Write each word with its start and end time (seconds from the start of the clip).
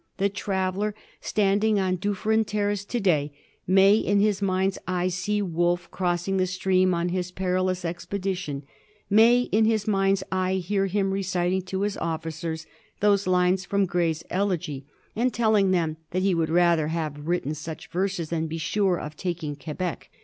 The 0.17 0.29
traveller, 0.29 0.95
standing 1.19 1.79
on 1.79 1.97
Duf 1.99 2.23
ferin 2.23 2.43
Terrace 2.43 2.83
to 2.85 2.99
day, 2.99 3.33
may 3.67 3.93
in 3.97 4.19
his 4.19 4.41
mind's 4.41 4.79
eye 4.87 5.09
see 5.09 5.43
Wolfe 5.43 5.91
crossing 5.91 6.37
the 6.37 6.47
stream 6.47 6.95
on 6.95 7.09
his 7.09 7.29
perilous 7.29 7.85
expedition, 7.85 8.63
may 9.11 9.41
in 9.41 9.65
his 9.65 9.87
mind's 9.87 10.23
ear 10.33 10.55
hear 10.55 10.87
him 10.87 11.11
reciting 11.11 11.61
to 11.67 11.81
his 11.81 11.97
officers 11.97 12.65
those 12.99 13.27
lines 13.27 13.63
from 13.63 13.85
Gray's 13.85 14.23
Elegy, 14.31 14.87
and 15.15 15.31
telling 15.31 15.69
them 15.69 15.97
that 16.09 16.23
he 16.23 16.33
would 16.33 16.49
rather 16.49 16.87
have 16.87 17.27
written 17.27 17.53
such 17.53 17.91
verses 17.91 18.29
than 18.31 18.47
be 18.47 18.57
sure 18.57 18.99
of 18.99 19.15
taking 19.15 19.55
Quebec. 19.55 20.09